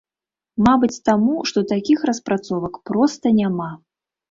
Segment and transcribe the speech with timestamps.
[0.67, 3.71] Мабыць, таму што такіх распрацовак проста няма.